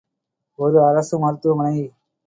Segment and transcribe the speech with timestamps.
[0.59, 1.75] ஒரு அரசு மருத்துவமனை.